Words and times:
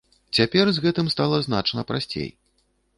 Цяпер 0.37 0.65
з 0.71 0.83
гэтым 0.87 1.13
стала 1.17 1.43
значна 1.47 1.87
прасцей. 1.93 2.29